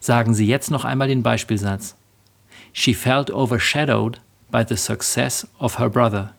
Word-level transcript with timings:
Sagen 0.00 0.34
Sie 0.34 0.46
jetzt 0.46 0.70
noch 0.70 0.84
einmal 0.84 1.08
den 1.08 1.22
Beispielsatz. 1.22 1.96
She 2.72 2.94
felt 2.94 3.30
overshadowed 3.30 4.20
by 4.50 4.64
the 4.68 4.76
success 4.76 5.46
of 5.58 5.78
her 5.78 5.90
brother. 5.90 6.34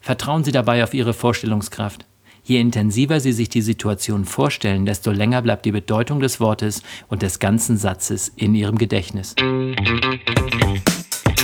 Vertrauen 0.00 0.44
Sie 0.44 0.52
dabei 0.52 0.84
auf 0.84 0.94
Ihre 0.94 1.14
Vorstellungskraft. 1.14 2.04
Je 2.42 2.60
intensiver 2.60 3.20
Sie 3.20 3.32
sich 3.32 3.48
die 3.48 3.62
Situation 3.62 4.26
vorstellen, 4.26 4.84
desto 4.84 5.10
länger 5.10 5.40
bleibt 5.40 5.64
die 5.64 5.72
Bedeutung 5.72 6.20
des 6.20 6.40
Wortes 6.40 6.82
und 7.08 7.22
des 7.22 7.38
ganzen 7.38 7.78
Satzes 7.78 8.28
in 8.36 8.54
Ihrem 8.54 8.76
Gedächtnis. 8.76 9.34